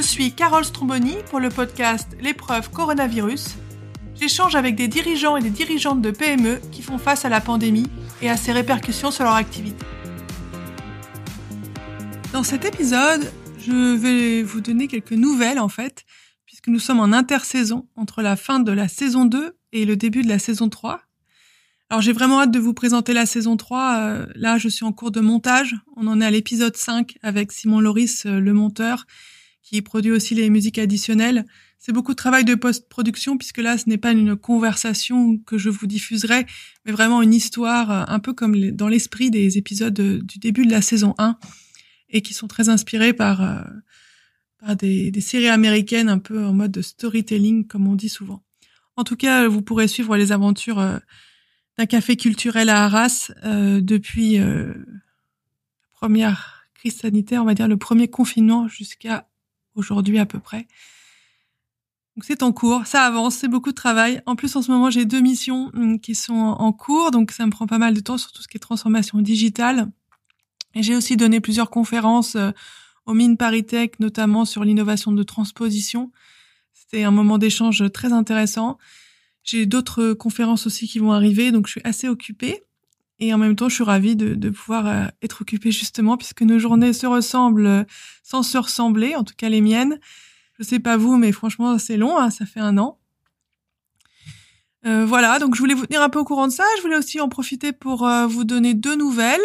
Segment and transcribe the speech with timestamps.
[0.00, 3.56] Je suis Carole Stromboni pour le podcast L'épreuve coronavirus.
[4.18, 7.86] J'échange avec des dirigeants et des dirigeantes de PME qui font face à la pandémie
[8.22, 9.84] et à ses répercussions sur leur activité.
[12.32, 16.06] Dans cet épisode, je vais vous donner quelques nouvelles en fait,
[16.46, 20.22] puisque nous sommes en intersaison entre la fin de la saison 2 et le début
[20.22, 21.02] de la saison 3.
[21.90, 23.96] Alors j'ai vraiment hâte de vous présenter la saison 3.
[23.98, 25.76] Euh, là, je suis en cours de montage.
[25.94, 29.04] On en est à l'épisode 5 avec Simon Loris, euh, le monteur,
[29.70, 31.44] qui produit aussi les musiques additionnelles.
[31.78, 35.70] C'est beaucoup de travail de post-production puisque là, ce n'est pas une conversation que je
[35.70, 36.44] vous diffuserai,
[36.84, 40.72] mais vraiment une histoire, euh, un peu comme dans l'esprit des épisodes du début de
[40.72, 41.38] la saison 1
[42.08, 43.64] et qui sont très inspirés par,
[44.58, 48.42] par des, séries américaines un peu en mode storytelling, comme on dit souvent.
[48.96, 51.00] En tout cas, vous pourrez suivre les aventures
[51.78, 57.68] d'un café culturel à Arras euh, depuis euh, la première crise sanitaire, on va dire
[57.68, 59.29] le premier confinement jusqu'à
[59.80, 60.68] aujourd'hui à peu près.
[62.16, 64.22] Donc c'est en cours, ça avance, c'est beaucoup de travail.
[64.26, 67.46] En plus en ce moment j'ai deux missions hum, qui sont en cours, donc ça
[67.46, 69.90] me prend pas mal de temps sur tout ce qui est transformation digitale.
[70.74, 72.50] Et j'ai aussi donné plusieurs conférences euh,
[73.06, 76.12] aux mines Paritech, notamment sur l'innovation de transposition.
[76.72, 78.78] C'était un moment d'échange très intéressant.
[79.42, 82.62] J'ai d'autres conférences aussi qui vont arriver, donc je suis assez occupée.
[83.20, 86.42] Et en même temps, je suis ravie de, de pouvoir euh, être occupée justement, puisque
[86.42, 87.84] nos journées se ressemblent euh,
[88.22, 90.00] sans se ressembler, en tout cas les miennes.
[90.58, 92.98] Je sais pas vous, mais franchement, c'est long, hein, ça fait un an.
[94.86, 96.64] Euh, voilà, donc je voulais vous tenir un peu au courant de ça.
[96.78, 99.40] Je voulais aussi en profiter pour euh, vous donner deux nouvelles.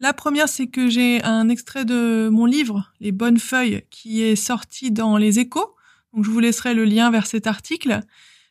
[0.00, 4.36] La première, c'est que j'ai un extrait de mon livre, Les Bonnes Feuilles, qui est
[4.36, 5.74] sorti dans les échos.
[6.12, 8.00] Donc je vous laisserai le lien vers cet article.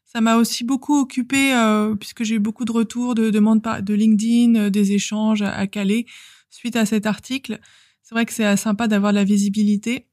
[0.06, 3.94] Ça m'a aussi beaucoup occupé euh, puisque j'ai eu beaucoup de retours, de demandes de
[3.94, 6.06] LinkedIn, euh, des échanges à, Calais
[6.50, 7.60] suite à cet article.
[8.04, 10.08] C'est vrai que c'est sympa d'avoir de la visibilité.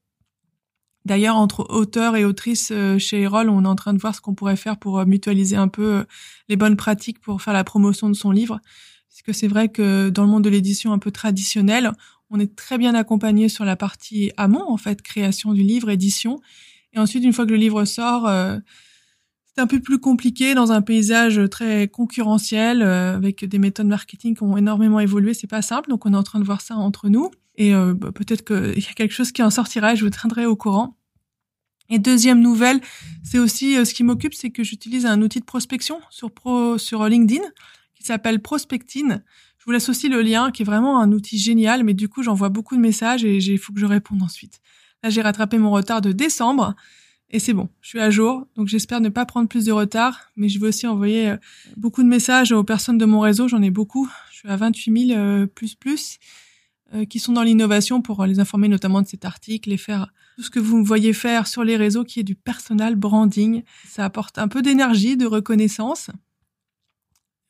[1.05, 4.21] D'ailleurs, entre auteurs et autrices euh, chez Erol, on est en train de voir ce
[4.21, 6.05] qu'on pourrait faire pour mutualiser un peu
[6.47, 8.59] les bonnes pratiques pour faire la promotion de son livre.
[9.25, 11.91] Parce c'est vrai que dans le monde de l'édition un peu traditionnel,
[12.31, 16.39] on est très bien accompagné sur la partie amont, en fait, création du livre, édition.
[16.93, 18.27] Et ensuite, une fois que le livre sort,
[19.55, 24.35] c'est un peu plus compliqué dans un paysage très concurrentiel euh, avec des méthodes marketing
[24.35, 25.33] qui ont énormément évolué.
[25.33, 27.31] C'est pas simple, donc on est en train de voir ça entre nous.
[27.55, 29.93] Et euh, bah, peut-être qu'il y a quelque chose qui en sortira.
[29.95, 30.97] Je vous tiendrai au courant.
[31.89, 32.79] Et deuxième nouvelle,
[33.23, 36.77] c'est aussi euh, ce qui m'occupe, c'est que j'utilise un outil de prospection sur pro,
[36.77, 37.43] sur LinkedIn
[37.93, 39.21] qui s'appelle Prospectine.
[39.57, 41.83] Je vous laisse aussi le lien, qui est vraiment un outil génial.
[41.83, 44.61] Mais du coup, j'envoie beaucoup de messages et il faut que je réponde ensuite.
[45.03, 46.75] Là, j'ai rattrapé mon retard de décembre.
[47.33, 50.31] Et c'est bon, je suis à jour, donc j'espère ne pas prendre plus de retard,
[50.35, 51.37] mais je vais aussi envoyer euh,
[51.77, 55.07] beaucoup de messages aux personnes de mon réseau, j'en ai beaucoup, je suis à 28
[55.07, 56.19] 000 euh, plus plus,
[56.93, 60.43] euh, qui sont dans l'innovation pour les informer notamment de cet article et faire tout
[60.43, 63.63] ce que vous me voyez faire sur les réseaux qui est du personal branding.
[63.87, 66.09] Ça apporte un peu d'énergie, de reconnaissance.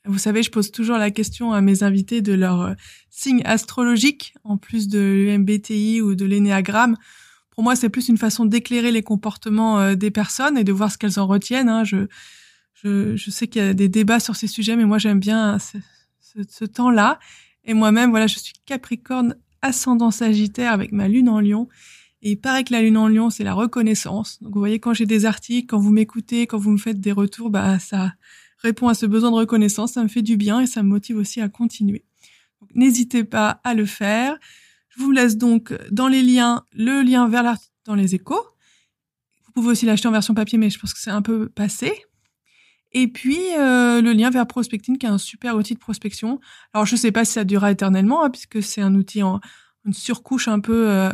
[0.05, 2.75] Vous savez, je pose toujours la question à mes invités de leur
[3.09, 6.97] signe astrologique, en plus de l'MBTI ou de l'énéagramme
[7.51, 10.91] pour moi, c'est plus une façon d'éclairer les comportements euh, des personnes et de voir
[10.91, 11.69] ce qu'elles en retiennent.
[11.69, 11.83] Hein.
[11.83, 12.07] Je,
[12.73, 15.59] je, je, sais qu'il y a des débats sur ces sujets, mais moi, j'aime bien
[15.59, 15.77] ce,
[16.19, 17.19] ce, ce temps-là.
[17.65, 21.67] Et moi-même, voilà, je suis Capricorne ascendant Sagittaire avec ma lune en Lion.
[22.23, 24.41] Et il paraît que la lune en Lion, c'est la reconnaissance.
[24.41, 27.11] Donc, vous voyez, quand j'ai des articles, quand vous m'écoutez, quand vous me faites des
[27.11, 28.13] retours, bah, ça
[28.59, 29.93] répond à ce besoin de reconnaissance.
[29.93, 32.05] Ça me fait du bien et ça me motive aussi à continuer.
[32.75, 34.37] N'hésitez pas à le faire.
[34.91, 38.45] Je vous laisse donc dans les liens le lien vers l'article dans les échos.
[39.45, 41.93] Vous pouvez aussi l'acheter en version papier, mais je pense que c'est un peu passé.
[42.93, 46.39] Et puis euh, le lien vers Prospecting, qui est un super outil de prospection.
[46.73, 49.39] Alors je ne sais pas si ça durera éternellement, hein, puisque c'est un outil en
[49.85, 51.09] une surcouche un peu euh,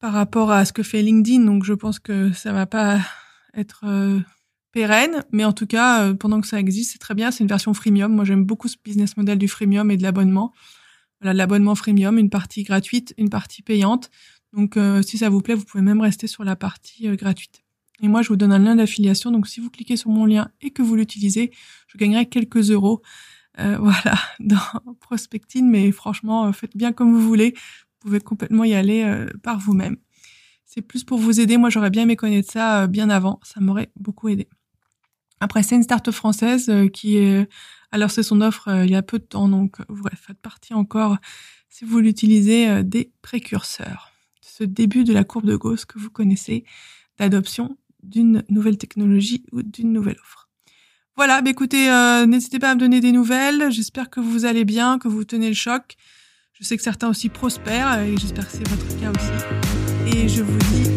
[0.00, 1.44] par rapport à ce que fait LinkedIn.
[1.44, 2.98] Donc je pense que ça va pas
[3.54, 4.20] être euh,
[4.72, 7.30] pérenne, mais en tout cas pendant que ça existe, c'est très bien.
[7.30, 8.12] C'est une version freemium.
[8.12, 10.52] Moi j'aime beaucoup ce business model du freemium et de l'abonnement.
[11.20, 14.10] Voilà, l'abonnement freemium, une partie gratuite, une partie payante.
[14.52, 17.62] Donc, euh, si ça vous plaît, vous pouvez même rester sur la partie euh, gratuite.
[18.02, 19.30] Et moi, je vous donne un lien d'affiliation.
[19.30, 21.50] Donc, si vous cliquez sur mon lien et que vous l'utilisez,
[21.88, 23.02] je gagnerai quelques euros.
[23.58, 24.60] Euh, voilà, dans
[25.00, 25.70] Prospectine.
[25.70, 27.54] Mais franchement, faites bien comme vous voulez.
[27.54, 29.96] Vous pouvez complètement y aller par vous-même.
[30.64, 31.56] C'est plus pour vous aider.
[31.56, 33.40] Moi, j'aurais bien aimé connaître ça bien avant.
[33.42, 34.48] Ça m'aurait beaucoup aidé.
[35.40, 37.48] Après, c'est une start-up française qui est
[37.96, 40.74] alors c'est son offre euh, il y a peu de temps, donc vous faites partie
[40.74, 41.16] encore,
[41.70, 44.12] si vous l'utilisez, euh, des précurseurs.
[44.42, 46.64] Ce début de la courbe de Gauss que vous connaissez
[47.18, 50.50] d'adoption d'une nouvelle technologie ou d'une nouvelle offre.
[51.16, 53.70] Voilà, bah écoutez, euh, n'hésitez pas à me donner des nouvelles.
[53.70, 55.96] J'espère que vous allez bien, que vous tenez le choc.
[56.52, 60.14] Je sais que certains aussi prospèrent et j'espère que c'est votre cas aussi.
[60.14, 60.90] Et je vous dis